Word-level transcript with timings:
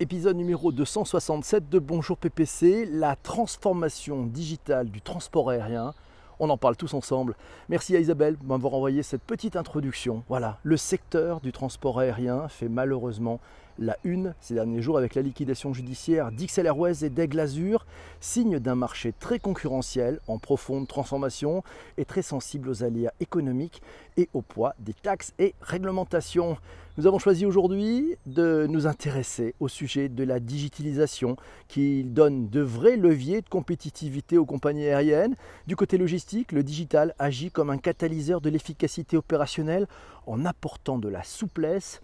épisode 0.00 0.38
numéro 0.38 0.72
267 0.72 1.68
de 1.68 1.78
Bonjour 1.78 2.16
PPC, 2.16 2.86
la 2.86 3.16
transformation 3.16 4.24
digitale 4.24 4.88
du 4.88 5.02
transport 5.02 5.50
aérien. 5.50 5.92
On 6.38 6.48
en 6.48 6.56
parle 6.56 6.74
tous 6.74 6.94
ensemble. 6.94 7.36
Merci 7.68 7.94
à 7.94 8.00
Isabelle 8.00 8.38
de 8.38 8.46
m'avoir 8.46 8.72
envoyé 8.72 9.02
cette 9.02 9.20
petite 9.20 9.56
introduction. 9.56 10.24
Voilà, 10.26 10.58
le 10.62 10.78
secteur 10.78 11.42
du 11.42 11.52
transport 11.52 12.00
aérien 12.00 12.48
fait 12.48 12.70
malheureusement 12.70 13.40
la 13.78 13.96
une 14.04 14.34
ces 14.40 14.54
derniers 14.54 14.82
jours 14.82 14.98
avec 14.98 15.14
la 15.14 15.22
liquidation 15.22 15.72
judiciaire 15.72 16.32
d'XL 16.32 16.66
Airways 16.66 17.04
et 17.04 17.10
d'Aigle 17.10 17.40
Azur, 17.40 17.86
signe 18.20 18.58
d'un 18.58 18.74
marché 18.74 19.12
très 19.18 19.38
concurrentiel, 19.38 20.20
en 20.26 20.38
profonde 20.38 20.86
transformation 20.88 21.62
et 21.96 22.04
très 22.04 22.22
sensible 22.22 22.68
aux 22.68 22.82
aléas 22.82 23.12
économiques 23.20 23.82
et 24.16 24.28
au 24.34 24.42
poids 24.42 24.74
des 24.78 24.94
taxes 24.94 25.32
et 25.38 25.54
réglementations. 25.60 26.56
Nous 26.98 27.06
avons 27.06 27.18
choisi 27.18 27.46
aujourd'hui 27.46 28.16
de 28.26 28.66
nous 28.68 28.86
intéresser 28.86 29.54
au 29.60 29.68
sujet 29.68 30.08
de 30.08 30.24
la 30.24 30.40
digitalisation 30.40 31.36
qui 31.68 32.04
donne 32.04 32.50
de 32.50 32.60
vrais 32.60 32.96
leviers 32.96 33.40
de 33.40 33.48
compétitivité 33.48 34.36
aux 34.36 34.44
compagnies 34.44 34.86
aériennes. 34.86 35.36
Du 35.66 35.76
côté 35.76 35.96
logistique, 35.96 36.52
le 36.52 36.62
digital 36.62 37.14
agit 37.18 37.50
comme 37.50 37.70
un 37.70 37.78
catalyseur 37.78 38.40
de 38.40 38.50
l'efficacité 38.50 39.16
opérationnelle 39.16 39.86
en 40.26 40.44
apportant 40.44 40.98
de 40.98 41.08
la 41.08 41.22
souplesse 41.22 42.02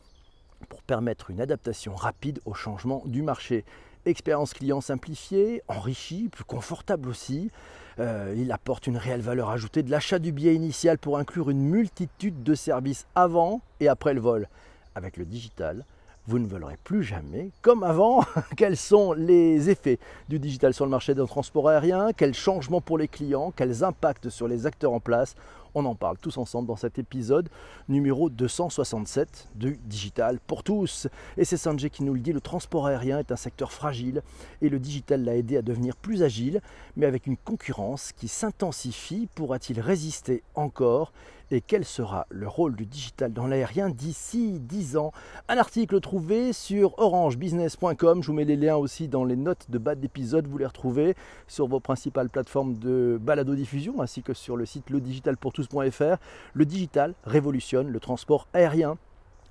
pour 0.69 0.83
permettre 0.83 1.31
une 1.31 1.41
adaptation 1.41 1.95
rapide 1.95 2.41
au 2.45 2.55
changement 2.55 3.03
du 3.07 3.23
marché. 3.23 3.65
Expérience 4.05 4.55
client 4.55 4.81
simplifiée, 4.81 5.63
enrichie, 5.69 6.29
plus 6.29 6.45
confortable 6.45 7.09
aussi. 7.09 7.51
Euh, 7.99 8.35
il 8.37 8.53
apporte 8.53 8.87
une 8.87 8.97
réelle 8.97 9.21
valeur 9.21 9.51
ajoutée 9.51 9.83
de 9.83 9.91
l'achat 9.91 10.19
du 10.19 10.33
billet 10.33 10.55
initial 10.55 10.99
pour 10.99 11.19
inclure 11.19 11.51
une 11.51 11.63
multitude 11.63 12.43
de 12.43 12.55
services 12.55 13.07
avant 13.15 13.63
et 13.81 13.89
après 13.89 14.15
le 14.15 14.21
vol. 14.21 14.49
Avec 14.95 15.17
le 15.17 15.25
digital, 15.25 15.85
vous 16.29 16.39
ne 16.41 16.47
volerez 16.47 16.77
plus 16.83 17.05
jamais 17.05 17.51
comme 17.63 17.83
avant. 17.83 18.25
quels 18.57 18.77
sont 18.77 19.13
les 19.13 19.71
effets 19.71 19.99
du 20.29 20.39
digital 20.39 20.75
sur 20.75 20.85
le 20.85 20.91
marché 20.91 21.15
d'un 21.15 21.27
transport 21.27 21.69
aérien? 21.69 22.13
Quels 22.13 22.35
changements 22.35 22.81
pour 22.81 22.99
les 22.99 23.09
clients? 23.09 23.53
Quels 23.55 23.85
impacts 23.85 24.29
sur 24.29 24.49
les 24.49 24.67
acteurs 24.67 24.93
en 24.93 25.01
place? 25.01 25.37
On 25.79 25.85
en 25.85 25.95
parle 25.95 26.17
tous 26.17 26.39
ensemble 26.39 26.69
dans 26.69 26.77
cet 26.77 26.99
épisode 26.99 27.51
numéro 27.89 28.31
267 28.31 29.49
du 29.55 29.79
Digital 29.85 30.41
pour 30.47 30.63
tous. 30.63 31.07
Et 31.37 31.45
c'est 31.45 31.59
Sanjay 31.59 31.91
qui 31.91 32.03
nous 32.03 32.15
le 32.15 32.21
dit, 32.21 32.33
le 32.33 32.41
transport 32.41 32.87
aérien 32.87 33.19
est 33.19 33.31
un 33.31 33.37
secteur 33.37 33.71
fragile 33.71 34.23
et 34.63 34.71
le 34.71 34.79
digital 34.79 35.23
l'a 35.23 35.37
aidé 35.37 35.59
à 35.59 35.63
devenir 35.63 35.95
plus 35.95 36.23
agile, 36.23 36.63
mais 36.97 37.05
avec 37.05 37.27
une 37.27 37.37
concurrence 37.37 38.13
qui 38.13 38.27
s'intensifie. 38.27 39.29
Pourra-t-il 39.35 39.79
résister 39.79 40.43
encore? 40.55 41.13
Et 41.51 41.61
quel 41.61 41.85
sera 41.85 42.27
le 42.31 42.49
rôle 42.49 42.75
du 42.75 42.87
digital 42.87 43.33
dans 43.33 43.47
l'aérien 43.47 43.89
d'ici 43.89 44.59
10 44.61 44.97
ans? 44.97 45.13
Un 45.49 45.59
article 45.59 46.01
trouvé 46.01 46.53
sur 46.53 46.99
orangebusiness.com, 46.99 48.23
je 48.23 48.27
vous 48.27 48.33
mets 48.33 48.45
les 48.45 48.57
liens 48.57 48.77
aussi 48.77 49.09
dans 49.09 49.25
les 49.25 49.37
notes 49.37 49.67
de 49.69 49.79
bas 49.79 49.95
d'épisode, 49.95 50.47
vous 50.47 50.59
les 50.59 50.67
retrouvez 50.67 51.15
sur 51.47 51.67
vos 51.67 51.81
principales 51.81 52.29
plateformes 52.29 52.75
de 52.75 53.19
balado-diffusion 53.21 54.01
ainsi 54.01 54.23
que 54.23 54.35
sur 54.35 54.57
le 54.57 54.67
site 54.67 54.91
ledigitalpourtous.fr. 54.91 56.17
Le 56.55 56.65
digital 56.65 57.15
révolutionne 57.25 57.89
le 57.89 58.01
transport 58.01 58.49
aérien 58.53 58.99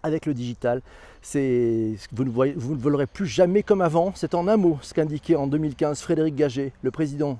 avec 0.03 0.27
le 0.27 0.35
digital, 0.35 0.81
vous 1.33 2.23
ne, 2.23 2.29
vous 2.29 2.75
ne 2.75 2.79
volerez 2.79 3.07
plus 3.07 3.25
jamais 3.25 3.63
comme 3.63 3.81
avant. 3.81 4.11
C'est 4.13 4.35
en 4.35 4.47
un 4.47 4.57
mot 4.57 4.77
ce 4.81 4.93
qu'indiquait 4.93 5.35
en 5.35 5.47
2015 5.47 5.99
Frédéric 6.01 6.35
Gagé, 6.35 6.73
le 6.83 6.91
président 6.91 7.39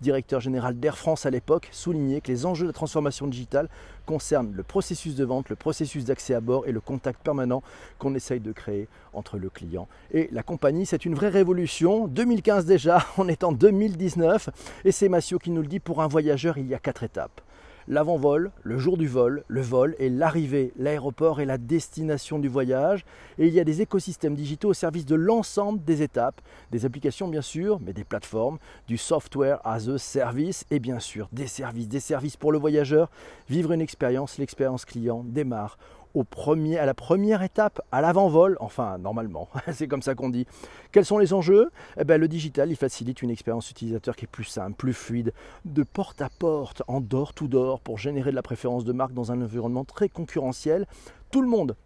directeur 0.00 0.40
général 0.40 0.78
d'Air 0.78 0.96
France 0.96 1.26
à 1.26 1.30
l'époque, 1.30 1.68
soulignait 1.72 2.20
que 2.20 2.28
les 2.28 2.46
enjeux 2.46 2.66
de 2.66 2.72
transformation 2.72 3.26
digitale 3.26 3.68
concernent 4.06 4.52
le 4.52 4.62
processus 4.62 5.14
de 5.14 5.24
vente, 5.24 5.48
le 5.48 5.56
processus 5.56 6.04
d'accès 6.04 6.34
à 6.34 6.40
bord 6.40 6.66
et 6.66 6.72
le 6.72 6.80
contact 6.80 7.22
permanent 7.22 7.62
qu'on 7.98 8.14
essaye 8.14 8.40
de 8.40 8.52
créer 8.52 8.88
entre 9.12 9.38
le 9.38 9.50
client 9.50 9.88
et 10.12 10.28
la 10.32 10.42
compagnie. 10.42 10.86
C'est 10.86 11.04
une 11.04 11.14
vraie 11.14 11.28
révolution. 11.28 12.08
2015 12.08 12.64
déjà, 12.64 13.04
on 13.18 13.28
est 13.28 13.44
en 13.44 13.52
2019 13.52 14.50
et 14.84 14.92
c'est 14.92 15.08
Massio 15.08 15.38
qui 15.38 15.50
nous 15.50 15.62
le 15.62 15.68
dit, 15.68 15.80
pour 15.80 16.02
un 16.02 16.08
voyageur, 16.08 16.58
il 16.58 16.66
y 16.66 16.74
a 16.74 16.78
quatre 16.78 17.02
étapes 17.02 17.40
l'avant-vol, 17.88 18.50
le 18.62 18.78
jour 18.78 18.96
du 18.96 19.06
vol, 19.06 19.44
le 19.48 19.60
vol 19.60 19.96
et 19.98 20.08
l'arrivée, 20.08 20.72
l'aéroport 20.76 21.40
et 21.40 21.44
la 21.44 21.58
destination 21.58 22.38
du 22.38 22.48
voyage. 22.48 23.04
Et 23.38 23.46
il 23.46 23.54
y 23.54 23.60
a 23.60 23.64
des 23.64 23.82
écosystèmes 23.82 24.34
digitaux 24.34 24.70
au 24.70 24.74
service 24.74 25.06
de 25.06 25.14
l'ensemble 25.14 25.84
des 25.84 26.02
étapes, 26.02 26.40
des 26.70 26.84
applications 26.84 27.28
bien 27.28 27.42
sûr, 27.42 27.80
mais 27.80 27.92
des 27.92 28.04
plateformes, 28.04 28.58
du 28.86 28.96
software 28.96 29.60
as 29.64 29.88
a 29.88 29.98
service 29.98 30.64
et 30.70 30.78
bien 30.78 30.98
sûr 30.98 31.28
des 31.32 31.46
services, 31.46 31.88
des 31.88 32.00
services 32.00 32.36
pour 32.36 32.52
le 32.52 32.58
voyageur. 32.58 33.10
Vivre 33.48 33.72
une 33.72 33.80
expérience, 33.80 34.38
l'expérience 34.38 34.84
client 34.84 35.24
démarre 35.24 35.78
au 36.14 36.24
premier, 36.24 36.78
à 36.78 36.86
la 36.86 36.94
première 36.94 37.42
étape, 37.42 37.80
à 37.92 38.00
l'avant-vol, 38.00 38.56
enfin 38.60 38.98
normalement, 38.98 39.48
c'est 39.72 39.88
comme 39.88 40.02
ça 40.02 40.14
qu'on 40.14 40.30
dit. 40.30 40.46
Quels 40.92 41.04
sont 41.04 41.18
les 41.18 41.32
enjeux? 41.32 41.70
Eh 41.98 42.04
bien, 42.04 42.18
Le 42.18 42.28
digital, 42.28 42.70
il 42.70 42.76
facilite 42.76 43.22
une 43.22 43.30
expérience 43.30 43.70
utilisateur 43.70 44.16
qui 44.16 44.24
est 44.24 44.28
plus 44.28 44.44
simple, 44.44 44.74
plus 44.76 44.92
fluide, 44.92 45.32
de 45.64 45.82
porte 45.82 46.20
à 46.20 46.28
porte, 46.28 46.82
en 46.88 47.00
door 47.00 47.34
to 47.34 47.46
door, 47.48 47.80
pour 47.80 47.98
générer 47.98 48.30
de 48.30 48.36
la 48.36 48.42
préférence 48.42 48.84
de 48.84 48.92
marque 48.92 49.14
dans 49.14 49.32
un 49.32 49.40
environnement 49.40 49.84
très 49.84 50.08
concurrentiel. 50.08 50.86
Tout 51.30 51.42
le 51.42 51.48
monde 51.48 51.76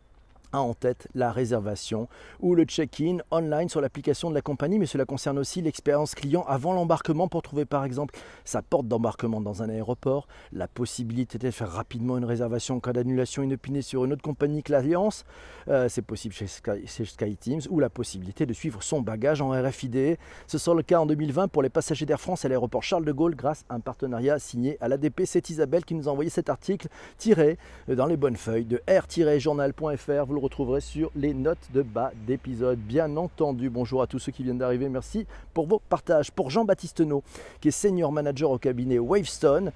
en 0.61 0.75
tête 0.75 1.09
la 1.15 1.33
réservation 1.33 2.09
ou 2.41 2.55
le 2.55 2.65
check-in 2.65 3.19
online 3.31 3.69
sur 3.69 3.81
l'application 3.81 4.31
de 4.31 4.35
la 4.35 4.43
compagnie, 4.43 4.79
mais 4.79 4.87
cela 4.87 5.05
concerne 5.05 5.39
aussi 5.39 5.63
l'expérience 5.63 6.15
client 6.15 6.45
avant 6.49 6.73
l'embarquement 6.73 7.29
pour 7.29 7.43
trouver 7.43 7.65
par 7.65 7.85
exemple 7.85 8.15
sa 8.45 8.63
porte 8.63 8.89
d'embarquement 8.89 9.41
dans 9.41 9.63
un 9.63 9.69
aéroport, 9.69 10.27
la 10.53 10.69
possibilité 10.69 11.39
de 11.39 11.51
faire 11.51 11.71
rapidement 11.71 12.19
une 12.19 12.25
réservation 12.25 12.77
en 12.77 12.81
cas 12.81 12.93
d'annulation 12.93 13.43
inopinée 13.43 13.83
sur 13.83 14.05
une 14.05 14.13
autre 14.13 14.23
compagnie 14.23 14.63
que 14.63 14.73
l'Alliance, 14.73 15.25
euh, 15.69 15.89
c'est 15.89 16.03
possible 16.03 16.35
chez 16.35 16.47
SkyTeams, 16.47 17.63
ou 17.71 17.81
la 17.81 17.91
possibilité 17.91 18.47
de 18.47 18.53
suivre 18.53 18.83
son 18.83 19.01
bagage 19.01 19.41
en 19.41 19.51
RFID. 19.51 20.19
Ce 20.47 20.59
sera 20.59 20.77
le 20.77 20.83
cas 20.83 21.01
en 21.01 21.07
2020 21.07 21.49
pour 21.49 21.63
les 21.63 21.69
passagers 21.69 22.07
d'Air 22.07 22.21
France 22.21 22.45
à 22.45 22.49
l'aéroport 22.49 22.83
Charles 22.83 23.05
de 23.05 23.13
Gaulle 23.13 23.35
grâce 23.35 23.65
à 23.69 23.75
un 23.75 23.81
partenariat 23.81 24.39
signé 24.39 24.77
à 24.81 24.89
l'ADP. 24.89 25.23
C'est 25.25 25.51
Isabelle 25.51 25.85
qui 25.85 25.95
nous 25.95 26.09
a 26.09 26.13
envoyé 26.13 26.31
cet 26.31 26.51
article 26.51 26.89
tiré 27.19 27.59
dans 27.89 28.07
les 28.07 28.17
bonnes 28.17 28.37
feuilles 28.37 28.65
de 28.65 28.83
r-journal.fr. 28.89 30.25
Vous 30.27 30.35
le 30.35 30.41
retrouverez 30.45 30.83
sur 30.83 31.11
les 31.17 31.33
notes 31.33 31.71
de 31.73 31.81
bas 31.81 32.13
d'épisode. 32.27 32.79
Bien 32.79 33.17
entendu, 33.17 33.71
bonjour 33.71 34.03
à 34.03 34.07
tous 34.07 34.19
ceux 34.19 34.31
qui 34.31 34.43
viennent 34.43 34.59
d'arriver. 34.59 34.91
Merci 34.91 35.27
pour 35.55 35.67
vos 35.67 35.81
partages. 35.89 36.31
Pour 36.31 36.51
Jean-Baptiste 36.51 37.01
No, 37.01 37.23
qui 37.61 37.69
est 37.69 37.71
senior 37.71 38.13
manager 38.13 38.51
au 38.51 38.59
cabinet 38.59 38.99
Wavestone, 38.99 39.73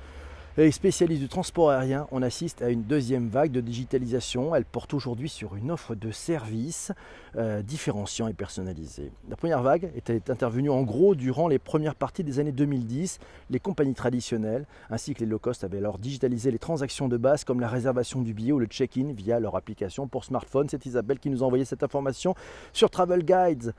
et 0.65 0.73
spécialiste 0.73 1.23
du 1.23 1.29
transport 1.29 1.71
aérien, 1.71 2.09
on 2.11 2.21
assiste 2.21 2.63
à 2.63 2.71
une 2.71 2.83
deuxième 2.83 3.29
vague 3.29 3.53
de 3.53 3.61
digitalisation. 3.61 4.57
Elle 4.57 4.65
porte 4.65 4.93
aujourd'hui 4.93 5.29
sur 5.29 5.55
une 5.55 5.71
offre 5.71 5.95
de 5.95 6.11
services 6.11 6.91
euh, 7.37 7.63
différenciants 7.63 8.27
et 8.27 8.33
personnalisés. 8.33 9.13
La 9.29 9.37
première 9.37 9.63
vague 9.63 9.93
était 9.95 10.33
intervenue 10.33 10.71
en 10.71 10.83
gros 10.83 11.15
durant 11.15 11.47
les 11.47 11.61
premières 11.61 11.95
parties 11.95 12.25
des 12.25 12.41
années 12.41 12.51
2010. 12.51 13.21
Les 13.51 13.61
compagnies 13.61 13.95
traditionnelles 13.95 14.67
ainsi 14.91 15.15
que 15.15 15.21
les 15.21 15.27
low 15.27 15.39
cost 15.39 15.63
avaient 15.63 15.79
alors 15.79 15.99
digitalisé 15.99 16.51
les 16.51 16.59
transactions 16.59 17.07
de 17.07 17.17
base 17.17 17.45
comme 17.45 17.61
la 17.61 17.69
réservation 17.69 18.23
du 18.23 18.35
billet 18.35 18.51
ou 18.51 18.59
le 18.59 18.67
check-in 18.67 19.13
via 19.13 19.39
leur 19.39 19.55
application 19.55 20.09
pour 20.09 20.25
smartphone. 20.25 20.69
C'est 20.69 20.87
Isabelle 20.87 21.21
qui 21.21 21.31
nous 21.31 21.45
a 21.45 21.47
envoyé 21.47 21.65
cette 21.65 21.85
information 21.85 22.35
sur 22.73 22.91
Travel 22.91 23.25
Guides, 23.25 23.75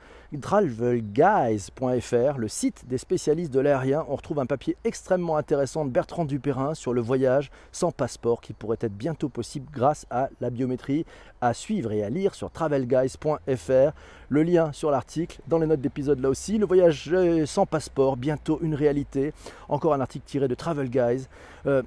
le 2.38 2.48
site 2.48 2.88
des 2.88 2.98
spécialistes 2.98 3.52
de 3.52 3.60
l'aérien. 3.60 4.06
On 4.08 4.16
retrouve 4.16 4.38
un 4.38 4.46
papier 4.46 4.78
extrêmement 4.84 5.36
intéressant 5.36 5.84
de 5.84 5.90
Bertrand 5.90 6.24
Dupérin 6.24 6.69
sur 6.74 6.92
le 6.92 7.00
voyage 7.00 7.50
sans 7.72 7.92
passeport 7.92 8.40
qui 8.40 8.52
pourrait 8.52 8.78
être 8.80 8.92
bientôt 8.92 9.28
possible 9.28 9.66
grâce 9.72 10.06
à 10.10 10.28
la 10.40 10.50
biométrie. 10.50 11.04
À 11.40 11.54
suivre 11.54 11.92
et 11.92 12.02
à 12.02 12.10
lire 12.10 12.34
sur 12.34 12.50
travelguys.fr. 12.50 13.92
Le 14.28 14.42
lien 14.42 14.72
sur 14.72 14.90
l'article 14.90 15.40
dans 15.48 15.58
les 15.58 15.66
notes 15.66 15.80
d'épisode 15.80 16.20
là 16.20 16.28
aussi. 16.28 16.58
Le 16.58 16.66
voyage 16.66 17.10
sans 17.46 17.66
passeport, 17.66 18.16
bientôt 18.16 18.58
une 18.62 18.74
réalité. 18.74 19.32
Encore 19.68 19.94
un 19.94 20.00
article 20.00 20.26
tiré 20.26 20.48
de 20.48 20.54
Travel 20.54 20.90
Guys. 20.90 21.26
Euh, 21.66 21.82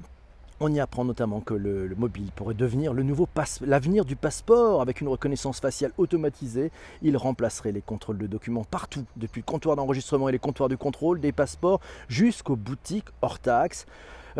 on 0.59 0.71
y 0.71 0.79
apprend 0.79 1.03
notamment 1.03 1.41
que 1.41 1.53
le, 1.53 1.93
mobile 1.97 2.29
pourrait 2.35 2.53
devenir 2.53 2.93
le 2.93 3.03
nouveau 3.03 3.27
l'avenir 3.65 4.05
du 4.05 4.15
passeport 4.15 4.81
avec 4.81 5.01
une 5.01 5.07
reconnaissance 5.07 5.59
faciale 5.59 5.91
automatisée. 5.97 6.71
Il 7.01 7.17
remplacerait 7.17 7.71
les 7.71 7.81
contrôles 7.81 8.17
de 8.17 8.27
documents 8.27 8.63
partout, 8.63 9.03
depuis 9.17 9.41
le 9.41 9.45
comptoir 9.45 9.75
d'enregistrement 9.75 10.29
et 10.29 10.31
les 10.31 10.39
comptoirs 10.39 10.69
de 10.69 10.75
contrôle 10.75 11.19
des 11.19 11.31
passeports 11.31 11.81
jusqu'aux 12.07 12.55
boutiques 12.55 13.09
hors 13.21 13.39
taxes 13.39 13.85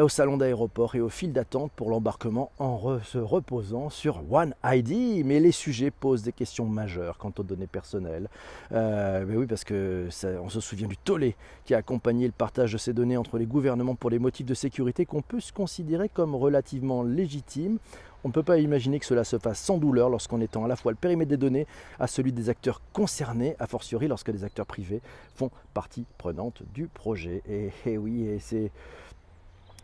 au 0.01 0.10
salon 0.10 0.38
d'aéroport 0.38 0.95
et 0.95 1.01
au 1.01 1.10
fil 1.10 1.34
d'attente 1.34 1.72
pour 1.75 1.90
l'embarquement 1.90 2.51
en 2.60 3.00
se 3.04 3.18
reposant 3.18 3.90
sur 3.90 4.22
One 4.31 4.54
ID. 4.63 5.25
Mais 5.25 5.40
les 5.40 5.51
sujets 5.51 5.92
posent 5.92 6.24
des 6.24 6.31
questions 6.31 6.66
majeures 6.66 7.18
quant 7.18 7.34
aux 7.38 7.44
données 7.44 7.68
personnelles. 7.68 8.30
Euh, 8.72 9.25
mais 9.28 9.36
oui, 9.36 9.45
parce 9.45 9.63
que 9.63 10.07
on 10.42 10.50
se 10.50 10.60
souvient 10.60 10.88
du 10.88 10.98
tollé 10.98 11.36
qui 11.66 11.74
a 11.74 11.78
accompagné 11.78 12.25
le 12.25 12.34
partage 12.34 12.74
de 12.74 12.78
ces 12.78 12.94
données 12.94 13.18
entre 13.18 13.38
les 13.38 13.45
gouvernements 13.45 13.95
pour 13.95 14.10
les 14.10 14.19
motifs 14.19 14.45
de 14.45 14.54
sécurité 14.54 15.06
qu'on 15.06 15.22
peut 15.22 15.40
se 15.40 15.54
considérer 15.54 16.10
comme 16.10 16.36
relativement 16.36 17.04
légitimes. 17.04 17.78
On 18.25 18.30
ne 18.30 18.34
peut 18.34 18.44
pas 18.44 18.57
imaginer 18.57 19.00
que 19.00 19.06
cela 19.06 19.25
se 19.25 19.38
fasse 19.38 19.60
sans 19.60 19.78
douleur 19.78 20.10
lorsqu'on 20.10 20.40
étend 20.40 20.63
à 20.63 20.68
la 20.69 20.78
fois 20.78 20.94
le 20.94 20.98
périmètre 20.98 21.30
des 21.30 21.38
données 21.38 21.68
à 22.00 22.07
celui 22.07 22.31
des 22.31 22.50
acteurs 22.50 22.81
concernés, 22.94 23.57
a 23.60 23.68
fortiori 23.68 24.07
lorsque 24.07 24.31
des 24.31 24.45
acteurs 24.45 24.66
privés 24.66 25.01
font 25.36 25.51
partie 25.74 26.06
prenante 26.18 26.63
du 26.74 26.88
projet. 26.88 27.42
Et, 27.50 27.72
et 27.86 27.98
oui, 27.98 28.24
et 28.24 28.40
c'est 28.40 28.72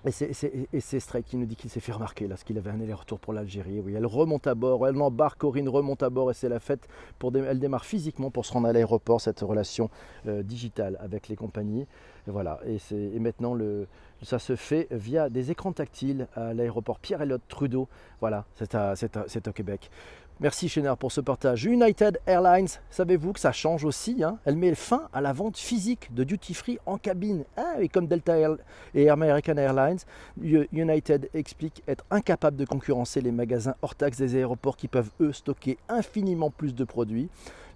Et 0.05 0.11
c'est 0.11 0.99
Strike 0.99 1.25
qui 1.25 1.35
nous 1.35 1.45
dit 1.45 1.57
qu'il 1.57 1.69
s'est 1.69 1.81
fait 1.81 1.91
remarquer 1.91 2.27
là, 2.27 2.37
ce 2.37 2.45
qu'il 2.45 2.57
avait 2.57 2.69
un 2.69 2.79
aller-retour 2.79 3.19
pour 3.19 3.33
l'Algérie. 3.33 3.81
Oui, 3.81 3.93
elle 3.95 4.05
remonte 4.05 4.47
à 4.47 4.55
bord, 4.55 4.87
elle 4.87 4.99
embarque, 5.01 5.39
Corinne 5.39 5.67
remonte 5.67 6.03
à 6.03 6.09
bord 6.09 6.31
et 6.31 6.33
c'est 6.33 6.47
la 6.47 6.59
fête. 6.59 6.87
Pour 7.17 7.35
elle 7.35 7.59
démarre 7.59 7.83
physiquement 7.83 8.31
pour 8.31 8.45
se 8.45 8.53
rendre 8.53 8.69
à 8.69 8.73
l'aéroport, 8.73 9.19
cette 9.19 9.41
relation 9.41 9.89
euh, 10.27 10.41
digitale 10.41 10.97
avec 11.01 11.27
les 11.27 11.35
compagnies. 11.35 11.85
Et 12.27 12.31
voilà, 12.31 12.59
et, 12.65 13.19
maintenant 13.19 13.57
ça 14.21 14.39
se 14.39 14.55
fait 14.55 14.87
via 14.91 15.29
des 15.29 15.51
écrans 15.51 15.71
tactiles 15.71 16.27
à 16.35 16.53
l'aéroport 16.53 16.99
Pierre-Elliott 16.99 17.41
Trudeau. 17.47 17.87
Voilà, 18.19 18.45
c'est 18.55 19.47
au 19.47 19.51
Québec. 19.51 19.89
Merci 20.41 20.69
Chénard 20.69 20.97
pour 20.97 21.11
ce 21.11 21.19
partage. 21.19 21.65
United 21.65 22.21
Airlines, 22.25 22.69
savez-vous 22.89 23.33
que 23.33 23.41
ça 23.41 23.51
change 23.51 23.83
aussi 23.83 24.23
hein? 24.23 24.39
Elle 24.45 24.55
met 24.55 24.73
fin 24.73 25.09
à 25.11 25.19
la 25.19 25.33
vente 25.33 25.57
physique 25.57 26.13
de 26.13 26.23
duty 26.23 26.53
free 26.53 26.79
en 26.85 26.97
cabine. 26.97 27.43
Ah, 27.57 27.81
et 27.81 27.89
comme 27.89 28.07
Delta 28.07 28.37
Air 28.37 28.55
et 28.95 29.09
American 29.09 29.57
Airlines, 29.57 29.99
United 30.41 31.29
explique 31.33 31.83
être 31.89 32.05
incapable 32.09 32.55
de 32.55 32.63
concurrencer 32.63 33.19
les 33.19 33.33
magasins 33.33 33.75
hors 33.81 33.95
taxe 33.95 34.17
des 34.17 34.37
aéroports 34.37 34.77
qui 34.77 34.87
peuvent 34.87 35.11
eux 35.19 35.33
stocker 35.33 35.77
infiniment 35.89 36.51
plus 36.51 36.73
de 36.73 36.85
produits. 36.85 37.27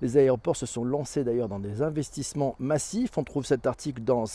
Les 0.02 0.18
aéroports 0.18 0.56
se 0.56 0.66
sont 0.66 0.86
lancés 0.86 1.26
d'ailleurs 1.26 1.50
dans 1.50 1.60
des 1.60 1.82
investissements 1.82 2.56
massifs. 2.60 3.18
On 3.18 3.24
trouve 3.24 3.46
cet 3.46 3.68
article 3.68 4.02
dans 4.04 4.26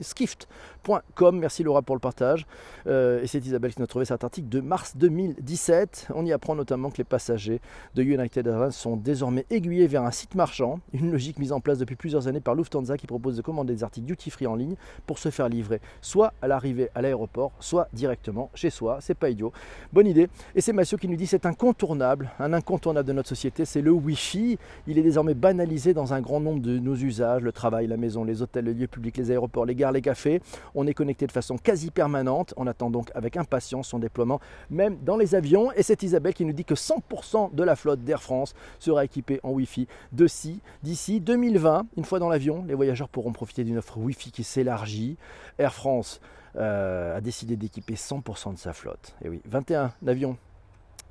skift.com. 0.00 1.38
Merci 1.38 1.62
Laura 1.62 1.82
pour 1.82 1.96
le 1.96 2.00
partage. 2.00 2.46
Euh, 2.86 3.22
et 3.22 3.26
c'est 3.26 3.44
Isabelle 3.44 3.74
qui 3.74 3.80
nous 3.80 3.84
a 3.84 3.88
trouvé 3.88 4.04
cet 4.04 4.24
article 4.24 4.48
de 4.48 4.60
mars 4.60 4.96
2017. 4.96 6.08
On 6.14 6.24
y 6.24 6.32
apprend 6.32 6.54
notamment 6.54 6.90
que 6.90 6.98
les 6.98 7.04
passagers 7.04 7.60
de 7.94 8.02
United 8.02 8.46
Airlines 8.46 8.70
sont 8.70 8.96
désormais 8.96 9.46
aiguillés 9.50 9.86
vers 9.86 10.02
un 10.02 10.10
site 10.10 10.34
marchand, 10.34 10.80
une 10.92 11.10
logique 11.10 11.38
mise 11.38 11.52
en 11.52 11.60
place 11.60 11.78
depuis 11.78 11.96
plusieurs 11.96 12.28
années 12.28 12.40
par 12.40 12.54
Lufthansa 12.54 12.96
qui 12.96 13.06
propose 13.06 13.36
de 13.36 13.42
commander 13.42 13.74
des 13.74 13.84
articles 13.84 14.06
duty 14.06 14.30
free 14.30 14.46
en 14.46 14.54
ligne 14.54 14.76
pour 15.06 15.18
se 15.18 15.30
faire 15.30 15.48
livrer 15.48 15.80
soit 16.00 16.32
à 16.42 16.48
l'arrivée 16.48 16.88
à 16.94 17.02
l'aéroport, 17.02 17.52
soit 17.60 17.88
directement 17.92 18.50
chez 18.54 18.70
soi. 18.70 18.98
C'est 19.00 19.14
pas 19.14 19.30
idiot. 19.30 19.52
Bonne 19.92 20.06
idée. 20.06 20.28
Et 20.54 20.60
c'est 20.60 20.72
Mathieu 20.72 20.96
qui 20.98 21.08
nous 21.08 21.16
dit 21.16 21.26
c'est 21.26 21.46
incontournable, 21.46 22.30
un 22.38 22.52
incontournable 22.52 23.08
de 23.08 23.12
notre 23.12 23.28
société, 23.28 23.64
c'est 23.64 23.82
le 23.82 23.90
Wi-Fi. 23.90 24.58
Il 24.86 24.98
est 24.98 25.02
désormais 25.02 25.34
banalisé 25.34 25.94
dans 25.94 26.14
un 26.14 26.20
grand 26.20 26.40
nombre 26.40 26.60
de 26.60 26.78
nos 26.78 26.94
usages, 26.94 27.42
le 27.42 27.52
travail, 27.52 27.86
la 27.86 27.96
maison, 27.96 28.24
les 28.24 28.42
hôtels, 28.42 28.66
les 28.66 28.74
lieux 28.74 28.86
publics, 28.86 29.16
les 29.16 29.30
aéroports, 29.30 29.35
les 29.66 29.74
gares, 29.74 29.92
les 29.92 30.02
cafés. 30.02 30.40
On 30.74 30.86
est 30.86 30.94
connecté 30.94 31.26
de 31.26 31.32
façon 31.32 31.56
quasi 31.56 31.90
permanente. 31.90 32.54
On 32.56 32.66
attend 32.66 32.90
donc 32.90 33.10
avec 33.14 33.36
impatience 33.36 33.88
son 33.88 33.98
déploiement, 33.98 34.40
même 34.70 34.98
dans 35.02 35.16
les 35.16 35.34
avions. 35.34 35.72
Et 35.72 35.82
c'est 35.82 36.02
Isabelle 36.02 36.34
qui 36.34 36.44
nous 36.44 36.52
dit 36.52 36.64
que 36.64 36.74
100% 36.74 37.54
de 37.54 37.62
la 37.62 37.76
flotte 37.76 38.00
d'Air 38.00 38.22
France 38.22 38.54
sera 38.78 39.04
équipée 39.04 39.40
en 39.42 39.50
Wi-Fi 39.50 39.88
d'ici 40.12 41.20
2020. 41.20 41.86
Une 41.96 42.04
fois 42.04 42.18
dans 42.18 42.28
l'avion, 42.28 42.64
les 42.66 42.74
voyageurs 42.74 43.08
pourront 43.08 43.32
profiter 43.32 43.64
d'une 43.64 43.78
offre 43.78 43.98
Wi-Fi 43.98 44.32
qui 44.32 44.44
s'élargit. 44.44 45.16
Air 45.58 45.72
France 45.74 46.20
euh, 46.56 47.16
a 47.16 47.20
décidé 47.20 47.56
d'équiper 47.56 47.94
100% 47.94 48.54
de 48.54 48.58
sa 48.58 48.72
flotte. 48.72 49.14
Et 49.24 49.28
oui, 49.28 49.42
21 49.44 49.92
avions 50.06 50.36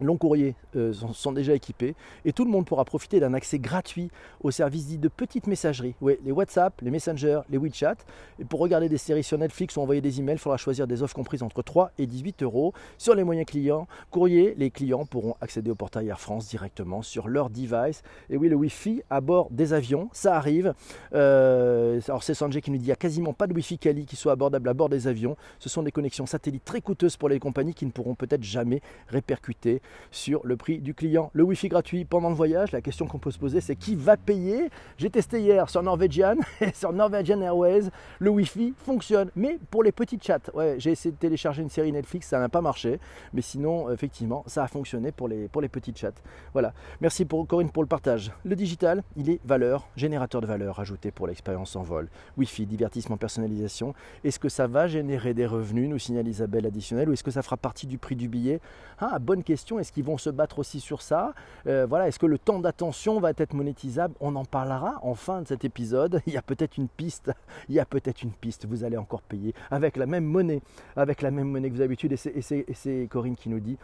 long 0.02 0.18
courrier 0.18 0.56
euh, 0.76 0.94
sont, 0.94 1.32
déjà 1.32 1.54
équipés 1.54 1.96
et 2.24 2.34
tout 2.34 2.46
le 2.46 2.52
monde 2.52 2.66
pourra 2.66 2.86
profiter 2.86 3.20
d'un 3.20 3.34
accès 3.34 3.60
gratuit 3.60 4.10
aux 4.42 4.52
services 4.52 4.88
dits 4.88 4.98
de 4.98 5.08
petite 5.08 5.48
messagerie. 5.48 5.96
Oui, 6.02 6.18
les 6.24 6.32
WhatsApp, 6.32 6.80
les 6.82 6.92
Messenger, 6.92 7.42
les 7.50 7.58
WeChat. 7.58 7.96
Et 8.40 8.46
pour 8.46 8.60
regarder 8.60 8.90
des 8.90 8.98
séries 8.98 9.24
sur 9.24 9.38
Netflix 9.38 9.78
ou 9.78 9.82
envoyer 9.82 10.02
des 10.02 10.20
emails, 10.20 10.36
il 10.36 10.40
faudra 10.40 10.58
choisir 10.58 10.88
des 10.88 11.04
offres 11.04 11.16
comprises 11.16 11.44
entre 11.44 11.62
3 11.62 11.92
et 11.98 12.08
18 12.08 12.44
euros. 12.44 12.74
Sur 12.98 13.16
les 13.16 13.24
moyens 13.24 13.46
clients, 13.46 13.88
courrier, 14.12 14.56
les 14.58 14.72
clients 14.72 15.06
pourront 15.06 15.36
accéder 15.42 15.72
au 15.72 15.76
portail 15.76 16.08
Air 16.08 16.20
France 16.20 16.48
directement 16.50 17.02
sur 17.02 17.28
leur 17.28 17.50
device. 17.50 18.04
Et 18.30 18.38
oui, 18.38 18.50
le 18.50 18.56
Wi-Fi 18.56 19.04
à 19.10 19.22
bord 19.22 19.50
des 19.52 19.74
avions, 19.74 20.10
ça 20.14 20.36
arrive. 20.36 20.74
Euh, 21.14 22.00
alors 22.08 22.24
c'est 22.24 22.34
Sanjay 22.34 22.62
qui 22.62 22.72
nous 22.72 22.78
dit 22.78 22.84
qu'il 22.84 22.90
n'y 22.90 22.94
a 22.94 22.98
quasiment 22.98 23.34
pas 23.34 23.48
de 23.48 23.54
Wi-Fi 23.54 23.78
Kali 23.78 24.06
qui 24.06 24.16
soit 24.16 24.32
abordable 24.32 24.70
à 24.70 24.74
bord 24.74 24.90
des 24.90 25.08
avions. 25.08 25.36
Ce 25.60 25.70
sont 25.70 25.84
des 25.84 25.92
connexions 25.92 26.26
satellites 26.26 26.66
très 26.66 26.82
coûteuses 26.82 27.18
pour 27.18 27.30
les 27.30 27.40
compagnies 27.40 27.74
qui 27.74 27.86
ne 27.86 27.92
pourront 27.92 28.16
peut-être 28.16 28.44
jamais 28.44 28.82
répercuter 29.08 29.82
sur 30.12 30.42
le 30.44 30.56
prix 30.56 30.80
du 30.80 30.94
client. 30.94 31.30
Le 31.34 31.44
Wi-Fi 31.44 31.68
gratuit 31.68 32.06
pendant 32.06 32.30
le 32.30 32.36
voyage, 32.36 32.72
la 32.72 32.82
question 32.82 33.06
qu'on 33.06 33.20
peut 33.20 33.32
se 33.32 33.40
poser 33.40 33.62
c'est 33.62 33.76
qui 33.76 33.96
va 33.96 34.18
payer? 34.18 34.70
J'ai 34.98 35.10
testé 35.10 35.42
hier 35.42 35.70
sur 35.70 35.84
Norwegian 35.84 36.36
et 36.62 36.72
sur 36.74 36.94
Norwegian 36.94 37.42
Airways, 37.42 37.90
le 38.20 38.30
Wi-Fi 38.30 38.74
fonctionne, 38.78 39.30
mais 39.36 39.60
pour 39.70 39.84
les 39.84 39.92
petites 39.92 40.24
chats. 40.24 40.40
Ouais, 40.54 40.76
j'ai 40.78 40.92
essayé 40.92 41.12
de 41.12 41.18
télécharger 41.18 41.62
une 41.62 41.70
série 41.70 41.92
Netflix, 41.92 42.28
ça 42.28 42.40
n'a 42.40 42.50
pas 42.50 42.62
marché, 42.62 43.00
mais 43.34 43.42
sinon 43.42 43.92
effectivement 43.92 44.44
ça 44.48 44.64
a 44.64 44.68
fonctionné 44.68 45.12
pour 45.12 45.28
les, 45.28 45.48
pour 45.48 45.62
les 45.62 45.70
petites 45.70 45.98
chats. 45.98 46.12
Voilà, 46.54 46.74
merci 47.02 47.26
pour 47.26 47.46
Corinne 47.48 47.70
pour 47.70 47.84
le 47.84 47.90
partage. 47.90 48.32
Le 48.44 48.56
digital, 48.56 49.04
il 49.18 49.30
est 49.30 49.40
valeur, 49.46 49.88
générateur 49.96 50.42
de 50.42 50.48
valeur 50.48 50.80
ajouté 50.80 51.12
pour 51.12 51.28
l'expérience 51.28 51.76
en 51.76 51.84
vol. 51.84 52.10
Wi-Fi, 52.38 52.66
divertissement, 52.66 53.18
personnalisation. 53.18 53.94
Est-ce 54.24 54.40
que 54.40 54.50
ça 54.50 54.68
va 54.68 54.88
générer 54.88 55.34
des 55.34 55.46
revenus, 55.46 55.90
nous 55.90 56.00
signale 56.00 56.28
Isabelle 56.28 56.66
additionnel, 56.66 57.10
ou 57.10 57.14
est-ce 57.14 57.24
que 57.24 57.32
ça 57.32 57.42
fera 57.42 57.58
partie 57.58 57.88
du 57.88 57.98
prix 57.98 58.16
du 58.16 58.28
billet? 58.28 58.60
Ah, 59.00 59.20
bonne 59.20 59.44
question. 59.44 59.75
Est-ce 59.80 59.92
qu'ils 59.92 60.04
vont 60.04 60.18
se 60.18 60.30
battre 60.30 60.60
aussi 60.60 60.80
sur 60.80 61.02
ça? 61.02 61.34
Euh, 61.68 61.86
Voilà, 61.88 62.08
est-ce 62.08 62.20
que 62.20 62.26
le 62.26 62.38
temps 62.38 62.60
d'attention 62.60 63.20
va 63.20 63.32
être 63.32 63.54
monétisable? 63.54 64.16
On 64.20 64.36
en 64.36 64.46
parlera 64.46 65.00
en 65.02 65.16
fin 65.16 65.42
de 65.42 65.48
cet 65.48 65.66
épisode. 65.66 66.22
Il 66.28 66.34
y 66.34 66.38
a 66.38 66.42
peut-être 66.42 66.78
une 66.78 66.88
piste. 66.88 67.32
Il 67.70 67.76
y 67.76 67.80
a 67.80 67.86
peut-être 67.86 68.24
une 68.24 68.32
piste. 68.32 68.66
Vous 68.66 68.84
allez 68.84 68.98
encore 68.98 69.22
payer 69.22 69.54
avec 69.72 69.98
la 69.98 70.06
même 70.06 70.26
monnaie, 70.26 70.62
avec 70.96 71.22
la 71.22 71.32
même 71.32 71.50
monnaie 71.50 71.70
que 71.70 71.76
vous 71.76 71.82
avez 71.82 71.96
l'habitude. 71.96 72.14
Et 72.14 72.74
c'est 72.74 73.08
Corinne 73.10 73.36
qui 73.36 73.50
nous 73.50 73.60
dit 73.60 73.78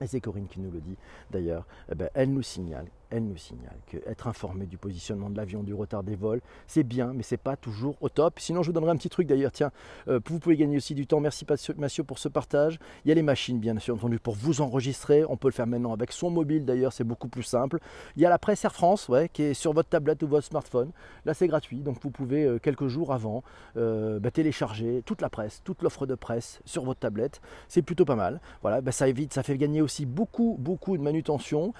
et 0.00 0.06
c'est 0.06 0.20
Corinne 0.20 0.46
qui 0.46 0.60
nous 0.60 0.70
le 0.70 0.80
dit 0.80 0.96
d'ailleurs, 1.30 1.66
eh 1.90 1.94
ben, 1.94 2.08
elle 2.14 2.32
nous 2.32 2.42
signale 2.42 2.86
elle 3.10 3.26
nous 3.26 3.36
signale 3.36 3.76
qu'être 3.86 4.28
informé 4.28 4.66
du 4.66 4.78
positionnement 4.78 5.30
de 5.30 5.36
l'avion, 5.36 5.62
du 5.62 5.74
retard 5.74 6.02
des 6.02 6.16
vols, 6.16 6.40
c'est 6.66 6.82
bien, 6.82 7.12
mais 7.12 7.22
c'est 7.22 7.36
pas 7.36 7.56
toujours 7.56 7.96
au 8.00 8.08
top. 8.08 8.38
Sinon, 8.38 8.62
je 8.62 8.68
vous 8.68 8.72
donnerai 8.72 8.92
un 8.92 8.96
petit 8.96 9.08
truc 9.08 9.26
d'ailleurs. 9.26 9.52
Tiens, 9.52 9.70
euh, 10.08 10.20
vous 10.26 10.38
pouvez 10.38 10.56
gagner 10.56 10.76
aussi 10.76 10.94
du 10.94 11.06
temps. 11.06 11.20
Merci 11.20 11.44
Mathieu 11.76 12.04
pour 12.04 12.18
ce 12.18 12.28
partage. 12.28 12.78
Il 13.04 13.08
y 13.08 13.12
a 13.12 13.14
les 13.14 13.22
machines, 13.22 13.58
bien 13.58 13.76
entendu, 13.76 14.18
pour 14.18 14.34
vous 14.34 14.60
enregistrer. 14.60 15.24
On 15.28 15.36
peut 15.36 15.48
le 15.48 15.52
faire 15.52 15.66
maintenant 15.66 15.92
avec 15.92 16.12
son 16.12 16.30
mobile 16.30 16.64
d'ailleurs, 16.64 16.92
c'est 16.92 17.04
beaucoup 17.04 17.28
plus 17.28 17.42
simple. 17.42 17.78
Il 18.16 18.22
y 18.22 18.26
a 18.26 18.30
la 18.30 18.38
presse 18.38 18.64
Air 18.64 18.72
France, 18.72 19.08
ouais, 19.08 19.28
qui 19.28 19.42
est 19.42 19.54
sur 19.54 19.72
votre 19.72 19.88
tablette 19.88 20.22
ou 20.22 20.28
votre 20.28 20.46
smartphone. 20.46 20.90
Là, 21.24 21.34
c'est 21.34 21.48
gratuit, 21.48 21.80
donc 21.80 21.98
vous 22.02 22.10
pouvez 22.10 22.44
euh, 22.44 22.58
quelques 22.58 22.86
jours 22.86 23.12
avant 23.12 23.42
euh, 23.76 24.20
bah, 24.20 24.30
télécharger 24.30 25.02
toute 25.04 25.20
la 25.20 25.28
presse, 25.28 25.62
toute 25.64 25.82
l'offre 25.82 26.06
de 26.06 26.14
presse 26.14 26.60
sur 26.64 26.84
votre 26.84 27.00
tablette. 27.00 27.40
C'est 27.68 27.82
plutôt 27.82 28.04
pas 28.04 28.16
mal. 28.16 28.40
Voilà, 28.62 28.80
bah, 28.80 28.92
ça 28.92 29.08
évite, 29.08 29.32
ça 29.32 29.42
fait 29.42 29.58
gagner 29.58 29.82
aussi 29.82 30.06
beaucoup, 30.06 30.56
beaucoup 30.58 30.96
de 30.96 31.02
manutention. 31.02 31.72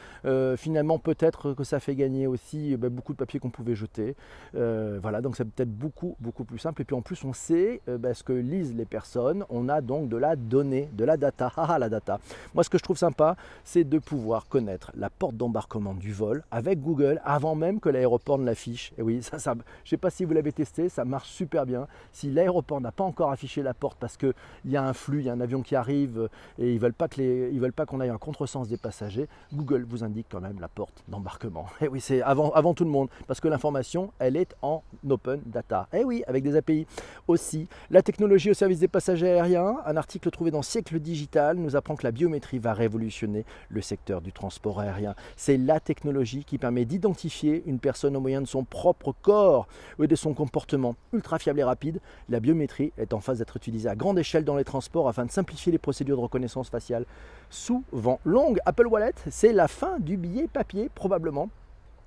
finalement, 0.57 0.99
peut 0.99 1.15
peut-être 1.21 1.53
que 1.53 1.65
ça 1.65 1.81
fait 1.81 1.95
gagner 1.95 2.27
aussi 2.27 2.73
eh 2.73 2.77
ben, 2.79 2.89
beaucoup 2.89 3.13
de 3.13 3.19
papier 3.19 3.41
qu'on 3.41 3.51
pouvait 3.51 3.75
jeter. 3.75 4.17
Euh, 4.55 4.99
voilà, 5.03 5.21
donc 5.21 5.37
c'est 5.37 5.45
peut-être 5.45 5.71
beaucoup, 5.71 6.17
beaucoup 6.19 6.45
plus 6.45 6.59
simple. 6.59 6.81
Et 6.81 6.85
puis 6.85 6.97
en 6.97 7.03
plus, 7.03 7.23
on 7.25 7.35
sait 7.35 7.83
euh, 7.89 7.99
ben, 7.99 8.15
ce 8.15 8.25
que 8.25 8.33
lisent 8.33 8.75
les 8.75 8.87
personnes. 8.87 9.45
On 9.51 9.69
a 9.69 9.83
donc 9.83 10.09
de 10.09 10.17
la 10.17 10.35
donnée, 10.35 10.89
de 10.95 11.05
la 11.05 11.17
data. 11.17 11.53
Ah, 11.71 11.79
la 11.79 11.89
data. 11.89 12.19
Moi, 12.55 12.65
ce 12.65 12.71
que 12.71 12.79
je 12.79 12.83
trouve 12.83 12.97
sympa, 12.97 13.37
c'est 13.65 13.85
de 13.85 13.99
pouvoir 13.99 14.49
connaître 14.49 14.91
la 14.97 15.09
porte 15.09 15.37
d'embarquement 15.37 15.95
du 15.95 16.13
vol 16.13 16.43
avec 16.51 16.81
Google 16.81 17.21
avant 17.25 17.55
même 17.55 17.81
que 17.81 17.89
l'aéroport 17.91 18.39
ne 18.39 18.47
l'affiche. 18.47 18.93
Et 18.99 19.03
oui, 19.03 19.23
ça, 19.23 19.37
je 19.39 19.51
ne 19.51 19.63
sais 19.85 19.97
pas 19.99 20.11
si 20.11 20.25
vous 20.25 20.33
l'avez 20.33 20.53
testé, 20.53 20.89
ça 20.89 21.05
marche 21.05 21.29
super 21.29 21.67
bien. 21.67 21.87
Si 22.13 22.31
l'aéroport 22.31 22.81
n'a 22.81 22.93
pas 22.93 23.05
encore 23.05 23.31
affiché 23.31 23.63
la 23.63 23.75
porte 23.75 23.99
parce 24.01 24.17
qu'il 24.17 24.33
y 24.65 24.77
a 24.77 24.83
un 24.83 24.95
flux, 24.95 25.21
il 25.21 25.27
y 25.27 25.29
a 25.29 25.33
un 25.33 25.41
avion 25.41 25.63
qui 25.63 25.77
arrive 25.77 26.29
et 26.59 26.71
ils 26.71 26.77
ne 26.77 27.61
veulent 27.61 27.73
pas 27.73 27.87
qu'on 27.87 28.01
aille 28.01 28.11
en 28.11 28.19
contresens 28.19 28.69
des 28.69 28.79
passagers, 28.79 29.29
Google 29.53 29.85
vous 29.87 30.03
indique 30.03 30.27
quand 30.31 30.41
même 30.41 30.59
la 30.61 30.69
porte 30.69 31.05
d'embarquement. 31.11 31.67
Et 31.81 31.85
eh 31.85 31.89
oui, 31.89 32.01
c'est 32.01 32.23
avant, 32.23 32.51
avant 32.53 32.75
tout 32.75 32.85
le 32.85 32.91
monde, 32.91 33.09
parce 33.27 33.41
que 33.41 33.49
l'information, 33.49 34.13
elle 34.19 34.37
est 34.37 34.55
en 34.63 34.83
open 35.09 35.41
data. 35.45 35.89
Et 35.93 35.99
eh 36.01 36.05
oui, 36.05 36.23
avec 36.27 36.43
des 36.45 36.57
API 36.57 36.87
aussi. 37.29 37.69
La 37.91 38.03
technologie 38.03 38.51
au 38.51 38.55
service 38.55 38.79
des 38.79 38.89
passagers 38.89 39.29
aériens, 39.29 39.79
un 39.85 39.97
article 39.97 40.31
trouvé 40.31 40.51
dans 40.51 40.63
Siècle 40.63 40.99
Digital 40.99 41.57
nous 41.57 41.77
apprend 41.77 41.97
que 41.97 42.05
la 42.05 42.13
biométrie 42.13 42.59
va 42.59 42.73
révolutionner 42.73 43.45
le 43.69 43.81
secteur 43.81 44.21
du 44.21 44.33
transport 44.33 44.81
aérien. 44.81 45.15
C'est 45.37 45.57
la 45.57 45.81
technologie 45.81 46.45
qui 46.45 46.59
permet 46.59 46.85
d'identifier 46.85 47.63
une 47.67 47.79
personne 47.79 48.17
au 48.17 48.21
moyen 48.21 48.41
de 48.41 48.47
son 48.47 48.65
propre 48.65 49.15
corps 49.23 49.67
ou 49.99 50.07
de 50.07 50.17
son 50.17 50.35
comportement 50.35 50.95
ultra 51.13 51.39
fiable 51.39 51.61
et 51.61 51.65
rapide. 51.65 52.01
La 52.29 52.41
biométrie 52.41 52.93
est 52.99 53.13
en 53.13 53.21
phase 53.21 53.39
d'être 53.39 53.57
utilisée 53.57 53.89
à 53.89 53.97
grande 53.97 54.19
échelle 54.19 54.45
dans 54.45 54.57
les 54.57 54.65
transports 54.65 55.09
afin 55.09 55.25
de 55.25 55.31
simplifier 55.31 55.73
les 55.73 55.79
procédures 55.79 56.17
de 56.17 56.23
reconnaissance 56.23 56.71
faciale 56.71 57.05
souvent 57.51 58.21
longues. 58.25 58.59
Apple 58.65 58.87
Wallet, 58.87 59.15
c'est 59.29 59.53
la 59.53 59.69
fin 59.69 59.99
du 59.99 60.17
billet 60.17 60.47
papier 60.47 60.89
probablement 61.01 61.49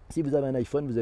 si 0.09 0.21
vous 0.21 0.35
avez 0.35 0.47
un 0.47 0.53
iPhone, 0.53 0.85
vous 0.85 0.99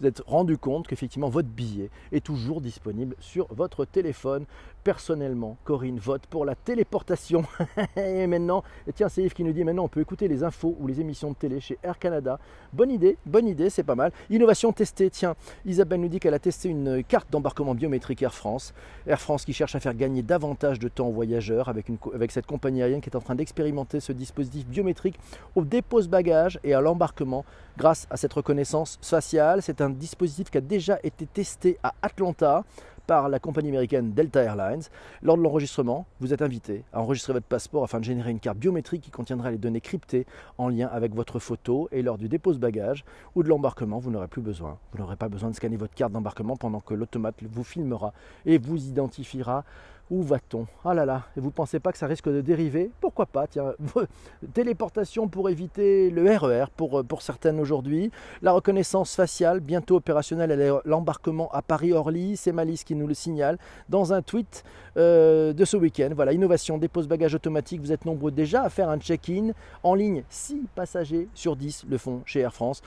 vous 0.00 0.06
êtes 0.06 0.22
rendu 0.26 0.56
compte 0.56 0.86
qu'effectivement 0.86 1.28
votre 1.28 1.48
billet 1.48 1.90
est 2.12 2.24
toujours 2.24 2.62
disponible 2.62 3.14
sur 3.20 3.46
votre 3.52 3.84
téléphone. 3.84 4.46
Personnellement, 4.84 5.56
Corinne 5.64 5.98
vote 5.98 6.26
pour 6.26 6.44
la 6.44 6.54
téléportation. 6.54 7.42
et 7.96 8.26
maintenant, 8.26 8.62
tiens, 8.94 9.08
c'est 9.08 9.22
Yves 9.22 9.32
qui 9.32 9.42
nous 9.42 9.52
dit 9.52 9.64
maintenant 9.64 9.84
on 9.84 9.88
peut 9.88 10.02
écouter 10.02 10.28
les 10.28 10.44
infos 10.44 10.76
ou 10.78 10.86
les 10.86 11.00
émissions 11.00 11.30
de 11.30 11.36
télé 11.36 11.58
chez 11.58 11.78
Air 11.82 11.98
Canada. 11.98 12.38
Bonne 12.74 12.90
idée, 12.90 13.16
bonne 13.24 13.48
idée, 13.48 13.70
c'est 13.70 13.82
pas 13.82 13.94
mal. 13.94 14.12
Innovation 14.28 14.72
testée, 14.74 15.08
tiens, 15.08 15.36
Isabelle 15.64 16.02
nous 16.02 16.08
dit 16.08 16.20
qu'elle 16.20 16.34
a 16.34 16.38
testé 16.38 16.68
une 16.68 17.02
carte 17.02 17.30
d'embarquement 17.30 17.74
biométrique 17.74 18.20
Air 18.20 18.34
France. 18.34 18.74
Air 19.06 19.18
France 19.18 19.46
qui 19.46 19.54
cherche 19.54 19.74
à 19.74 19.80
faire 19.80 19.94
gagner 19.94 20.22
davantage 20.22 20.78
de 20.78 20.88
temps 20.88 21.08
aux 21.08 21.12
voyageurs 21.12 21.70
avec, 21.70 21.86
avec 22.14 22.30
cette 22.30 22.46
compagnie 22.46 22.82
aérienne 22.82 23.00
qui 23.00 23.08
est 23.08 23.16
en 23.16 23.22
train 23.22 23.34
d'expérimenter 23.34 24.00
ce 24.00 24.12
dispositif 24.12 24.66
biométrique 24.66 25.18
au 25.54 25.64
dépose 25.64 26.08
bagages 26.08 26.60
et 26.62 26.74
à 26.74 26.82
l'embarquement 26.82 27.46
grâce 27.78 28.06
à 28.10 28.18
cette 28.18 28.34
reconnaissance 28.34 28.98
faciale. 29.00 29.62
C'est 29.62 29.80
un 29.80 29.88
dispositif 29.88 30.50
qui 30.50 30.58
a 30.58 30.60
déjà 30.60 30.98
été 31.02 31.24
testé 31.24 31.78
à 31.82 31.94
Atlanta 32.02 32.64
par 33.06 33.28
la 33.28 33.38
compagnie 33.38 33.68
américaine 33.68 34.12
Delta 34.12 34.42
Airlines. 34.42 34.82
Lors 35.22 35.36
de 35.36 35.42
l'enregistrement, 35.42 36.06
vous 36.20 36.32
êtes 36.32 36.42
invité 36.42 36.84
à 36.92 37.00
enregistrer 37.00 37.32
votre 37.32 37.46
passeport 37.46 37.84
afin 37.84 38.00
de 38.00 38.04
générer 38.04 38.30
une 38.30 38.40
carte 38.40 38.58
biométrique 38.58 39.02
qui 39.02 39.10
contiendra 39.10 39.50
les 39.50 39.58
données 39.58 39.80
cryptées 39.80 40.26
en 40.58 40.68
lien 40.68 40.88
avec 40.92 41.14
votre 41.14 41.38
photo 41.38 41.88
et 41.92 42.02
lors 42.02 42.18
du 42.18 42.28
dépôt 42.28 42.52
de 42.52 42.58
bagages 42.58 43.04
ou 43.34 43.42
de 43.42 43.48
l'embarquement, 43.48 43.98
vous 43.98 44.10
n'aurez 44.10 44.28
plus 44.28 44.42
besoin. 44.42 44.78
Vous 44.92 44.98
n'aurez 44.98 45.16
pas 45.16 45.28
besoin 45.28 45.50
de 45.50 45.54
scanner 45.54 45.76
votre 45.76 45.94
carte 45.94 46.12
d'embarquement 46.12 46.56
pendant 46.56 46.80
que 46.80 46.94
l'automate 46.94 47.36
vous 47.42 47.64
filmera 47.64 48.12
et 48.46 48.58
vous 48.58 48.86
identifiera 48.86 49.64
où 50.10 50.22
va-t-on? 50.22 50.66
Ah 50.84 50.92
là 50.92 51.06
là, 51.06 51.22
et 51.36 51.40
vous 51.40 51.46
ne 51.46 51.52
pensez 51.52 51.80
pas 51.80 51.90
que 51.90 51.98
ça 51.98 52.06
risque 52.06 52.28
de 52.28 52.40
dériver? 52.40 52.90
Pourquoi 53.00 53.26
pas? 53.26 53.46
Tiens, 53.46 53.72
téléportation 54.54 55.28
pour 55.28 55.48
éviter 55.48 56.10
le 56.10 56.36
RER 56.36 56.64
e 56.64 56.66
pour, 56.76 57.04
pour 57.04 57.22
certaines 57.22 57.58
aujourd'hui. 57.58 58.10
La 58.42 58.52
reconnaissance 58.52 59.14
faciale, 59.14 59.60
bientôt 59.60 59.96
opérationnelle 59.96 60.80
l'embarquement 60.84 61.50
à 61.52 61.62
Paris-Orly. 61.62 62.36
C'est 62.36 62.52
Malice 62.52 62.84
qui 62.84 62.94
nous 62.94 63.06
le 63.06 63.14
signale 63.14 63.58
dans 63.88 64.12
un 64.12 64.22
tweet 64.22 64.64
euh, 64.96 65.52
de 65.52 65.64
ce 65.64 65.76
week-end. 65.76 66.10
Voilà, 66.14 66.32
innovation, 66.32 66.78
dépose 66.78 67.08
bagages 67.08 67.34
automatique. 67.34 67.80
Vous 67.80 67.92
êtes 67.92 68.04
nombreux 68.04 68.30
déjà 68.30 68.62
à 68.62 68.68
faire 68.68 68.90
un 68.90 68.98
check-in 68.98 69.52
en 69.82 69.94
ligne. 69.94 70.22
6 70.28 70.68
passagers 70.74 71.28
sur 71.34 71.56
10 71.56 71.86
le 71.88 71.98
font 71.98 72.22
chez 72.26 72.40
Air 72.40 72.52
France. 72.52 72.82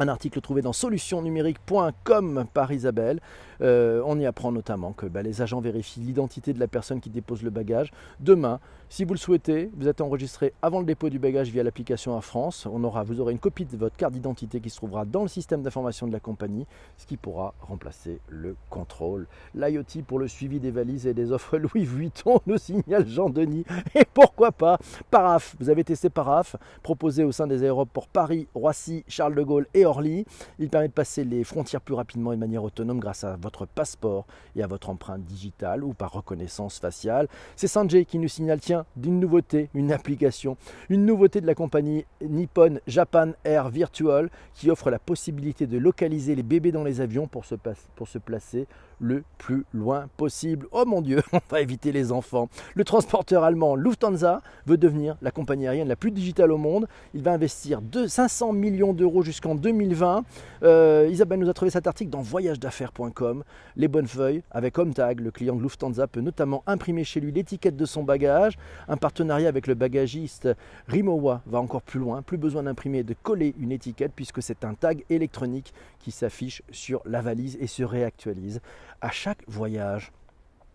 Un 0.00 0.08
article 0.08 0.40
trouvé 0.40 0.60
dans 0.60 0.72
solutionnumérique.com 0.72 2.46
par 2.52 2.72
Isabelle. 2.72 3.20
Euh, 3.64 4.02
on 4.04 4.18
y 4.18 4.26
apprend 4.26 4.52
notamment 4.52 4.92
que 4.92 5.06
bah, 5.06 5.22
les 5.22 5.40
agents 5.42 5.60
vérifient 5.60 6.00
l'identité 6.00 6.52
de 6.52 6.60
la 6.60 6.68
personne 6.68 7.00
qui 7.00 7.10
dépose 7.10 7.42
le 7.42 7.50
bagage. 7.50 7.92
Demain, 8.20 8.60
si 8.90 9.04
vous 9.04 9.14
le 9.14 9.18
souhaitez, 9.18 9.70
vous 9.76 9.88
êtes 9.88 10.00
enregistré 10.00 10.52
avant 10.62 10.78
le 10.78 10.84
dépôt 10.84 11.08
du 11.08 11.18
bagage 11.18 11.48
via 11.48 11.62
l'application 11.62 12.14
Air 12.14 12.24
France. 12.24 12.68
On 12.70 12.84
aura, 12.84 13.02
vous 13.02 13.20
aurez 13.20 13.32
une 13.32 13.38
copie 13.38 13.64
de 13.64 13.76
votre 13.76 13.96
carte 13.96 14.12
d'identité 14.12 14.60
qui 14.60 14.70
se 14.70 14.76
trouvera 14.76 15.04
dans 15.04 15.22
le 15.22 15.28
système 15.28 15.62
d'information 15.62 16.06
de 16.06 16.12
la 16.12 16.20
compagnie, 16.20 16.66
ce 16.98 17.06
qui 17.06 17.16
pourra 17.16 17.54
remplacer 17.60 18.20
le 18.28 18.54
contrôle. 18.70 19.26
L'IoT 19.54 20.02
pour 20.06 20.18
le 20.18 20.28
suivi 20.28 20.60
des 20.60 20.70
valises 20.70 21.06
et 21.06 21.14
des 21.14 21.32
offres 21.32 21.58
Louis 21.74 21.84
Vuitton, 21.84 22.40
nous 22.46 22.58
signale 22.58 23.08
Jean-Denis. 23.08 23.64
Et 23.94 24.04
pourquoi 24.12 24.52
pas 24.52 24.78
Paraf, 25.10 25.56
vous 25.58 25.70
avez 25.70 25.82
testé 25.82 26.10
Paraf, 26.10 26.56
proposé 26.82 27.24
au 27.24 27.32
sein 27.32 27.46
des 27.46 27.62
aéroports 27.62 28.08
Paris, 28.08 28.46
Roissy, 28.54 29.04
Charles 29.08 29.34
de 29.34 29.42
Gaulle 29.42 29.66
et 29.74 29.86
Orly. 29.86 30.26
Il 30.58 30.68
permet 30.68 30.88
de 30.88 30.92
passer 30.92 31.24
les 31.24 31.42
frontières 31.42 31.80
plus 31.80 31.94
rapidement 31.94 32.32
et 32.32 32.36
de 32.36 32.40
manière 32.40 32.62
autonome 32.62 33.00
grâce 33.00 33.24
à 33.24 33.36
votre 33.36 33.53
passeport 33.64 34.26
et 34.56 34.62
à 34.62 34.66
votre 34.66 34.90
empreinte 34.90 35.24
digitale 35.24 35.84
ou 35.84 35.94
par 35.94 36.12
reconnaissance 36.12 36.78
faciale. 36.78 37.28
C'est 37.54 37.68
Sanjay 37.68 38.04
qui 38.04 38.18
nous 38.18 38.28
signale, 38.28 38.60
tiens, 38.60 38.84
d'une 38.96 39.20
nouveauté, 39.20 39.70
une 39.74 39.92
application, 39.92 40.56
une 40.88 41.06
nouveauté 41.06 41.40
de 41.40 41.46
la 41.46 41.54
compagnie 41.54 42.04
Nippon 42.20 42.80
Japan 42.88 43.32
Air 43.44 43.68
Virtual 43.68 44.30
qui 44.54 44.70
offre 44.70 44.90
la 44.90 44.98
possibilité 44.98 45.66
de 45.66 45.78
localiser 45.78 46.34
les 46.34 46.42
bébés 46.42 46.72
dans 46.72 46.84
les 46.84 47.00
avions 47.00 47.28
pour 47.28 47.44
se 47.44 48.18
placer 48.18 48.66
le 49.04 49.22
plus 49.36 49.64
loin 49.74 50.08
possible. 50.16 50.66
Oh 50.72 50.84
mon 50.86 51.02
Dieu, 51.02 51.22
on 51.32 51.40
va 51.50 51.60
éviter 51.60 51.92
les 51.92 52.10
enfants. 52.10 52.48
Le 52.74 52.84
transporteur 52.84 53.44
allemand 53.44 53.76
Lufthansa 53.76 54.40
veut 54.66 54.78
devenir 54.78 55.16
la 55.20 55.30
compagnie 55.30 55.66
aérienne 55.68 55.88
la 55.88 55.96
plus 55.96 56.10
digitale 56.10 56.50
au 56.50 56.56
monde. 56.56 56.88
Il 57.12 57.22
va 57.22 57.32
investir 57.32 57.80
500 58.06 58.52
millions 58.52 58.94
d'euros 58.94 59.22
jusqu'en 59.22 59.54
2020. 59.54 60.24
Euh, 60.62 61.08
Isabelle 61.10 61.40
nous 61.40 61.50
a 61.50 61.52
trouvé 61.52 61.70
cet 61.70 61.86
article 61.86 62.10
dans 62.10 62.22
voyagedaffaires.com. 62.22 63.44
Les 63.76 63.88
bonnes 63.88 64.06
feuilles, 64.06 64.42
avec 64.50 64.78
HomeTag, 64.78 65.20
le 65.20 65.30
client 65.30 65.54
de 65.54 65.62
Lufthansa 65.62 66.06
peut 66.06 66.22
notamment 66.22 66.62
imprimer 66.66 67.04
chez 67.04 67.20
lui 67.20 67.30
l'étiquette 67.30 67.76
de 67.76 67.84
son 67.84 68.04
bagage. 68.04 68.56
Un 68.88 68.96
partenariat 68.96 69.48
avec 69.48 69.66
le 69.66 69.74
bagagiste 69.74 70.48
Rimowa 70.88 71.42
va 71.46 71.60
encore 71.60 71.82
plus 71.82 72.00
loin. 72.00 72.22
Plus 72.22 72.38
besoin 72.38 72.62
d'imprimer 72.62 72.98
et 72.98 73.04
de 73.04 73.14
coller 73.22 73.54
une 73.60 73.72
étiquette 73.72 74.12
puisque 74.16 74.42
c'est 74.42 74.64
un 74.64 74.72
tag 74.72 75.04
électronique 75.10 75.74
qui 75.98 76.10
s'affiche 76.10 76.62
sur 76.70 77.02
la 77.04 77.20
valise 77.20 77.58
et 77.60 77.66
se 77.66 77.82
réactualise 77.82 78.60
à 79.00 79.10
chaque 79.10 79.42
voyage. 79.46 80.12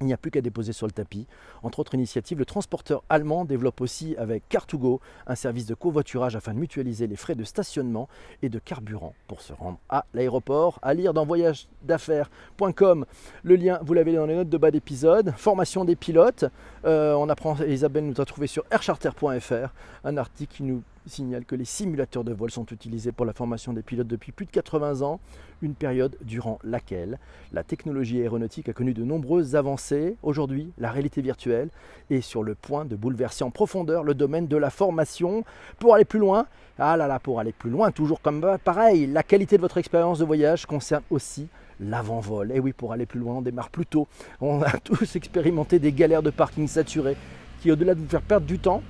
Il 0.01 0.05
n'y 0.05 0.13
a 0.13 0.17
plus 0.17 0.31
qu'à 0.31 0.39
déposer 0.39 0.71
sur 0.71 0.87
le 0.87 0.93
tapis. 0.93 1.27
Entre 1.61 1.79
autres 1.79 1.93
initiatives, 1.93 2.39
le 2.39 2.45
transporteur 2.45 3.03
allemand 3.09 3.43
développe 3.43 3.81
aussi 3.81 4.15
avec 4.15 4.43
Car2Go 4.49 5.01
un 5.27 5.35
service 5.35 5.65
de 5.65 5.73
covoiturage 5.73 6.37
afin 6.37 6.53
de 6.53 6.59
mutualiser 6.59 7.05
les 7.05 7.17
frais 7.17 7.35
de 7.35 7.43
stationnement 7.43 8.07
et 8.41 8.47
de 8.47 8.59
carburant 8.59 9.13
pour 9.27 9.41
se 9.41 9.51
rendre 9.51 9.77
à 9.89 10.05
l'aéroport. 10.13 10.79
À 10.81 10.93
lire 10.93 11.13
dans 11.13 11.25
voyagedaffaires.com. 11.25 13.05
Le 13.43 13.55
lien, 13.57 13.79
vous 13.83 13.93
l'avez 13.93 14.13
dans 14.13 14.25
les 14.25 14.35
notes 14.35 14.47
de 14.47 14.57
bas 14.57 14.71
d'épisode. 14.71 15.33
Formation 15.35 15.83
des 15.83 15.97
pilotes. 15.97 16.45
Euh, 16.85 17.13
on 17.15 17.27
apprend, 17.27 17.57
Isabelle 17.67 18.05
nous 18.05 18.21
a 18.21 18.25
trouvé 18.25 18.47
sur 18.47 18.63
aircharter.fr 18.71 19.73
un 20.05 20.15
article 20.15 20.55
qui 20.55 20.63
nous 20.63 20.81
signale 21.09 21.45
que 21.45 21.55
les 21.55 21.65
simulateurs 21.65 22.23
de 22.23 22.33
vol 22.33 22.51
sont 22.51 22.65
utilisés 22.65 23.11
pour 23.11 23.25
la 23.25 23.33
formation 23.33 23.73
des 23.73 23.81
pilotes 23.81 24.07
depuis 24.07 24.31
plus 24.31 24.45
de 24.45 24.51
80 24.51 25.01
ans, 25.01 25.19
une 25.61 25.73
période 25.73 26.17
durant 26.21 26.59
laquelle 26.63 27.19
la 27.51 27.63
technologie 27.63 28.21
aéronautique 28.21 28.69
a 28.69 28.73
connu 28.73 28.93
de 28.93 29.03
nombreuses 29.03 29.55
avancées. 29.55 30.15
Aujourd'hui, 30.23 30.71
la 30.77 30.91
réalité 30.91 31.21
virtuelle 31.21 31.69
est 32.09 32.21
sur 32.21 32.43
le 32.43 32.55
point 32.55 32.85
de 32.85 32.95
bouleverser 32.95 33.43
en 33.43 33.51
profondeur 33.51 34.03
le 34.03 34.13
domaine 34.13 34.47
de 34.47 34.57
la 34.57 34.69
formation. 34.69 35.43
Pour 35.79 35.95
aller 35.95 36.05
plus 36.05 36.19
loin, 36.19 36.45
ah 36.77 36.95
là 36.95 37.07
là, 37.07 37.19
pour 37.19 37.39
aller 37.39 37.51
plus 37.51 37.69
loin, 37.69 37.91
toujours 37.91 38.21
comme 38.21 38.57
pareil, 38.63 39.07
la 39.07 39.23
qualité 39.23 39.57
de 39.57 39.61
votre 39.61 39.77
expérience 39.77 40.19
de 40.19 40.25
voyage 40.25 40.65
concerne 40.65 41.03
aussi 41.09 41.47
l'avant-vol. 41.79 42.51
Et 42.53 42.59
oui, 42.59 42.73
pour 42.73 42.93
aller 42.93 43.05
plus 43.05 43.19
loin, 43.19 43.35
on 43.35 43.41
démarre 43.41 43.69
plus 43.69 43.85
tôt. 43.85 44.07
On 44.41 44.61
a 44.61 44.71
tous 44.83 45.15
expérimenté 45.15 45.79
des 45.79 45.91
galères 45.91 46.23
de 46.23 46.29
parking 46.29 46.67
saturées 46.67 47.17
qui, 47.61 47.71
au-delà 47.71 47.95
de 47.95 47.99
vous 47.99 48.07
faire 48.07 48.21
perdre 48.21 48.45
du 48.45 48.59
temps, 48.59 48.81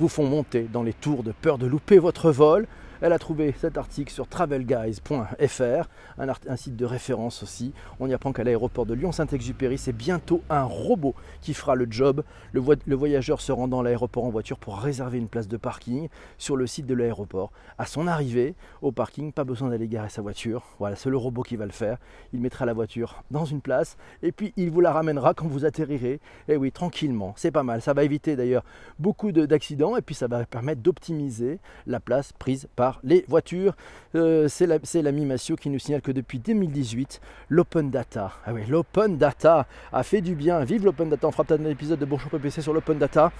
vous 0.00 0.08
font 0.08 0.24
monter 0.24 0.66
dans 0.72 0.82
les 0.82 0.94
tours 0.94 1.22
de 1.22 1.32
peur 1.32 1.58
de 1.58 1.66
louper 1.66 1.98
votre 1.98 2.30
vol. 2.30 2.66
Elle 3.02 3.14
a 3.14 3.18
trouvé 3.18 3.54
cet 3.58 3.78
article 3.78 4.12
sur 4.12 4.28
travelguys.fr, 4.28 5.88
un, 6.18 6.56
site 6.56 6.76
de 6.76 6.84
référence 6.84 7.42
aussi. 7.42 7.72
On 7.98 8.06
y 8.06 8.12
apprend 8.12 8.32
qu'à 8.32 8.44
l'aéroport 8.44 8.84
de 8.84 8.92
Lyon-Saint-Exupéry, 8.92 9.78
c'est 9.78 9.94
bientôt 9.94 10.42
un 10.50 10.64
robot 10.64 11.14
qui 11.40 11.54
fera 11.54 11.74
le 11.76 11.86
job. 11.88 12.22
Le, 12.52 12.62
le 12.84 12.94
voyageur 12.94 13.40
se 13.40 13.52
rendant 13.52 13.80
à 13.80 13.84
l'aéroport 13.84 14.24
en 14.24 14.28
voiture 14.28 14.58
pour 14.58 14.78
réserver 14.78 15.16
une 15.16 15.28
place 15.28 15.48
de 15.48 15.56
parking 15.56 16.10
sur 16.36 16.56
le 16.56 16.66
site 16.66 16.84
de 16.84 16.92
l'aéroport. 16.92 17.52
À 17.78 17.86
son 17.86 18.06
arrivée 18.06 18.54
au 18.82 18.92
parking, 18.92 19.32
pas 19.32 19.44
besoin 19.44 19.70
d'aller 19.70 19.88
garer 19.88 20.10
sa 20.10 20.20
voiture. 20.20 20.62
Voilà, 20.78 20.94
c'est 20.94 21.08
le 21.08 21.16
robot 21.16 21.42
qui 21.42 21.56
va 21.56 21.64
le 21.64 21.72
faire. 21.72 21.96
Il 22.34 22.40
mettra 22.40 22.66
la 22.66 22.74
voiture 22.74 23.24
dans 23.30 23.46
une 23.46 23.62
place 23.62 23.96
et 24.22 24.30
puis 24.30 24.52
il 24.58 24.70
vous 24.70 24.82
la 24.82 24.92
ramènera 24.92 25.32
quand 25.32 25.46
vous 25.46 25.64
atterrirez. 25.64 26.14
Et 26.14 26.20
eh 26.48 26.56
oui, 26.58 26.70
tranquillement, 26.70 27.32
c'est 27.38 27.50
pas 27.50 27.62
mal. 27.62 27.80
Ça 27.80 27.94
va 27.94 28.04
éviter 28.04 28.36
d'ailleurs 28.36 28.64
beaucoup 28.98 29.32
d'accidents 29.32 29.96
et 29.96 30.02
puis 30.02 30.14
ça 30.14 30.26
va 30.26 30.44
permettre 30.44 30.82
d'optimiser 30.82 31.60
la 31.86 31.98
place 31.98 32.34
prise 32.34 32.68
par 32.76 32.89
les 33.04 33.24
voitures. 33.28 33.74
Euh, 34.14 34.48
c'est 34.48 35.02
l'ami 35.02 35.24
Massio 35.24 35.56
qui 35.56 35.70
nous 35.70 35.78
signale 35.78 36.00
que 36.00 36.12
depuis 36.12 36.38
2018, 36.38 37.20
l'open 37.48 37.90
data, 37.90 38.32
ah 38.44 38.52
oui, 38.52 38.62
l'open 38.68 39.16
data 39.16 39.66
a 39.92 40.02
fait 40.02 40.20
du 40.20 40.34
bien. 40.34 40.64
Vive 40.64 40.84
l'open 40.84 41.08
data, 41.08 41.28
on 41.28 41.30
fera 41.30 41.44
peut-être 41.44 41.64
un 41.64 41.70
épisode 41.70 41.98
de 41.98 42.04
Bonjour 42.04 42.30
PPC 42.30 42.62
sur 42.62 42.72
l'open 42.72 42.98
data. 42.98 43.32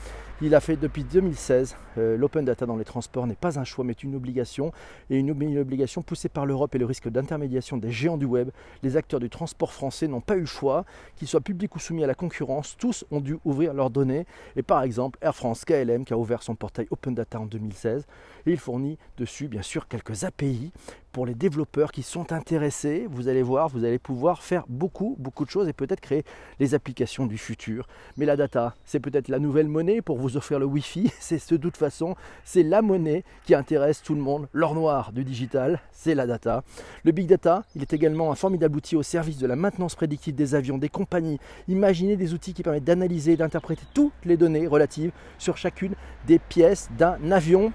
Il 0.42 0.54
a 0.54 0.60
fait 0.60 0.76
depuis 0.76 1.04
2016. 1.04 1.76
Euh, 1.98 2.16
l'open 2.16 2.46
data 2.46 2.64
dans 2.64 2.78
les 2.78 2.84
transports 2.86 3.26
n'est 3.26 3.34
pas 3.34 3.58
un 3.58 3.64
choix, 3.64 3.84
mais 3.84 3.92
une 3.92 4.14
obligation. 4.14 4.72
Et 5.10 5.18
une, 5.18 5.30
obligation 5.30 6.00
poussée 6.00 6.30
par 6.30 6.46
l'Europe 6.46 6.74
et 6.74 6.78
le 6.78 6.86
risque 6.86 7.10
d'intermédiation 7.10 7.76
des 7.76 7.90
géants 7.90 8.16
du 8.16 8.24
web. 8.24 8.48
Les 8.82 8.96
acteurs 8.96 9.20
du 9.20 9.28
transport 9.28 9.70
français 9.70 10.08
n'ont 10.08 10.22
pas 10.22 10.36
eu 10.36 10.40
le 10.40 10.46
choix. 10.46 10.86
Qu'ils 11.16 11.28
soient 11.28 11.42
publics 11.42 11.76
ou 11.76 11.78
soumis 11.78 12.04
à 12.04 12.06
la 12.06 12.14
concurrence, 12.14 12.74
tous 12.78 13.04
ont 13.10 13.20
dû 13.20 13.36
ouvrir 13.44 13.74
leurs 13.74 13.90
données. 13.90 14.24
Et 14.56 14.62
par 14.62 14.82
exemple, 14.82 15.18
Air 15.20 15.36
France 15.36 15.66
KLM 15.66 16.06
qui 16.06 16.14
a 16.14 16.16
ouvert 16.16 16.42
son 16.42 16.54
portail 16.54 16.86
Open 16.90 17.14
Data 17.14 17.38
en 17.38 17.44
2016. 17.44 18.06
Et 18.46 18.52
il 18.52 18.58
fournit 18.58 18.96
dessus, 19.18 19.46
bien 19.46 19.62
sûr, 19.62 19.88
quelques 19.88 20.24
API 20.24 20.72
pour 21.12 21.26
les 21.26 21.34
développeurs 21.34 21.92
qui 21.92 22.02
sont 22.02 22.32
intéressés. 22.32 23.06
Vous 23.10 23.28
allez 23.28 23.42
voir, 23.42 23.68
vous 23.68 23.84
allez 23.84 23.98
pouvoir 23.98 24.42
faire 24.42 24.64
beaucoup, 24.68 25.16
beaucoup 25.18 25.44
de 25.44 25.50
choses 25.50 25.68
et 25.68 25.72
peut-être 25.72 26.00
créer 26.00 26.24
les 26.58 26.74
applications 26.74 27.26
du 27.26 27.38
futur. 27.38 27.88
Mais 28.16 28.26
la 28.26 28.36
data, 28.36 28.74
c'est 28.84 29.00
peut-être 29.00 29.28
la 29.28 29.38
nouvelle 29.38 29.68
monnaie 29.68 30.02
pour 30.02 30.18
vous 30.18 30.36
offrir 30.36 30.58
le 30.58 30.66
Wi-Fi. 30.66 31.12
C'est 31.20 31.50
de 31.52 31.56
toute 31.56 31.76
façon, 31.76 32.16
c'est 32.44 32.62
la 32.62 32.82
monnaie 32.82 33.24
qui 33.44 33.54
intéresse 33.54 34.02
tout 34.02 34.14
le 34.14 34.20
monde. 34.20 34.48
L'or 34.52 34.74
noir 34.74 35.12
du 35.12 35.24
digital, 35.24 35.80
c'est 35.92 36.14
la 36.14 36.26
data. 36.26 36.62
Le 37.04 37.12
big 37.12 37.26
data, 37.26 37.64
il 37.74 37.82
est 37.82 37.92
également 37.92 38.30
un 38.30 38.34
formidable 38.34 38.76
outil 38.76 38.96
au 38.96 39.02
service 39.02 39.38
de 39.38 39.46
la 39.46 39.56
maintenance 39.56 39.94
prédictive 39.94 40.34
des 40.34 40.54
avions, 40.54 40.78
des 40.78 40.88
compagnies. 40.88 41.38
Imaginez 41.68 42.16
des 42.16 42.34
outils 42.34 42.54
qui 42.54 42.62
permettent 42.62 42.84
d'analyser 42.84 43.32
et 43.32 43.36
d'interpréter 43.36 43.84
toutes 43.94 44.12
les 44.24 44.36
données 44.36 44.66
relatives 44.66 45.12
sur 45.38 45.56
chacune 45.56 45.94
des 46.26 46.38
pièces 46.38 46.88
d'un 46.96 47.32
avion 47.32 47.72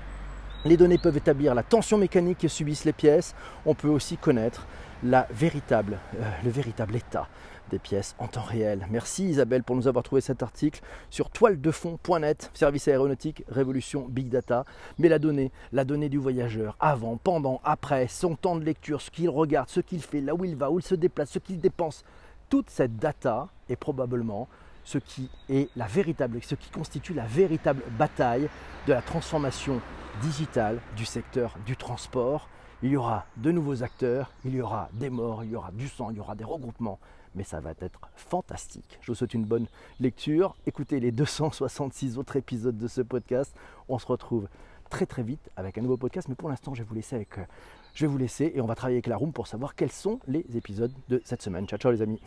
les 0.65 0.77
données 0.77 0.97
peuvent 0.97 1.15
établir 1.15 1.53
la 1.53 1.63
tension 1.63 1.97
mécanique 1.97 2.39
que 2.39 2.47
subissent 2.47 2.85
les 2.85 2.93
pièces. 2.93 3.35
On 3.65 3.75
peut 3.75 3.87
aussi 3.87 4.17
connaître 4.17 4.67
euh, 5.03 5.21
le 5.31 6.49
véritable 6.49 6.95
état 6.95 7.27
des 7.69 7.79
pièces 7.79 8.15
en 8.19 8.27
temps 8.27 8.41
réel. 8.41 8.85
Merci 8.91 9.25
Isabelle 9.29 9.63
pour 9.63 9.75
nous 9.75 9.87
avoir 9.87 10.03
trouvé 10.03 10.21
cet 10.21 10.43
article 10.43 10.81
sur 11.09 11.29
toiledefond.net, 11.29 12.51
service 12.53 12.87
aéronautique, 12.87 13.43
révolution, 13.47 14.07
big 14.09 14.29
data. 14.29 14.65
Mais 14.97 15.09
la 15.09 15.19
donnée, 15.19 15.51
la 15.71 15.83
donnée 15.83 16.09
du 16.09 16.17
voyageur, 16.17 16.75
avant, 16.79 17.17
pendant, 17.17 17.61
après, 17.63 18.07
son 18.07 18.35
temps 18.35 18.55
de 18.55 18.63
lecture, 18.63 19.01
ce 19.01 19.11
qu'il 19.11 19.29
regarde, 19.29 19.69
ce 19.69 19.79
qu'il 19.79 20.01
fait, 20.01 20.21
là 20.21 20.35
où 20.35 20.45
il 20.45 20.55
va, 20.55 20.71
où 20.71 20.79
il 20.79 20.85
se 20.85 20.95
déplace, 20.95 21.29
ce 21.29 21.39
qu'il 21.39 21.59
dépense, 21.59 22.03
toute 22.49 22.69
cette 22.69 22.97
data 22.97 23.47
est 23.69 23.75
probablement 23.75 24.47
ce 24.85 24.99
qui 24.99 25.29
est 25.49 25.69
la 25.75 25.87
véritable, 25.87 26.39
ce 26.41 26.55
qui 26.55 26.69
constitue 26.69 27.13
la 27.13 27.25
véritable 27.25 27.81
bataille 27.97 28.47
de 28.87 28.93
la 28.93 29.01
transformation 29.01 29.81
digitale 30.21 30.79
du 30.95 31.03
secteur 31.03 31.57
du 31.65 31.75
transport. 31.75 32.47
Il 32.83 32.91
y 32.91 32.97
aura 32.97 33.25
de 33.37 33.51
nouveaux 33.51 33.83
acteurs, 33.83 34.31
il 34.45 34.55
y 34.55 34.61
aura 34.61 34.89
des 34.93 35.09
morts, 35.09 35.43
il 35.43 35.51
y 35.51 35.55
aura 35.55 35.71
du 35.71 35.87
sang, 35.87 36.11
il 36.11 36.17
y 36.17 36.19
aura 36.19 36.35
des 36.35 36.43
regroupements. 36.43 36.99
Mais 37.33 37.43
ça 37.43 37.59
va 37.59 37.71
être 37.71 37.99
fantastique. 38.15 38.97
Je 39.01 39.11
vous 39.11 39.15
souhaite 39.15 39.33
une 39.33 39.43
bonne 39.43 39.65
lecture. 39.99 40.55
Écoutez 40.67 40.99
les 40.99 41.11
266 41.11 42.17
autres 42.17 42.37
épisodes 42.37 42.77
de 42.77 42.87
ce 42.87 43.01
podcast. 43.01 43.53
On 43.89 43.99
se 43.99 44.05
retrouve 44.05 44.47
très 44.89 45.05
très 45.05 45.23
vite 45.23 45.49
avec 45.57 45.77
un 45.77 45.81
nouveau 45.81 45.97
podcast. 45.97 46.29
Mais 46.29 46.35
pour 46.35 46.47
l'instant, 46.47 46.73
je 46.73 46.83
vais 46.83 46.87
vous 46.87 46.95
laisser 46.95 47.15
avec. 47.15 47.37
Euh, 47.39 47.45
je 47.93 48.05
vais 48.05 48.11
vous 48.11 48.17
laisser 48.17 48.51
et 48.53 48.61
on 48.61 48.65
va 48.65 48.75
travailler 48.75 48.97
avec 48.97 49.07
la 49.07 49.17
room 49.17 49.31
pour 49.31 49.47
savoir 49.47 49.73
quels 49.73 49.91
sont 49.91 50.19
les 50.27 50.45
épisodes 50.55 50.93
de 51.09 51.21
cette 51.25 51.41
semaine. 51.41 51.65
Ciao 51.65 51.79
ciao 51.79 51.91
les 51.91 52.01
amis. 52.01 52.19